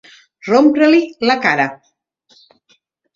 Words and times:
Rompre-li 0.47 1.01
la 1.31 1.35
cara. 1.43 1.67